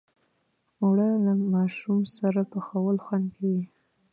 اوړه 0.81 1.09
له 1.25 1.33
ماشوم 1.53 1.99
سره 2.17 2.41
پخول 2.51 2.97
خوند 3.05 3.27
کوي 3.35 3.61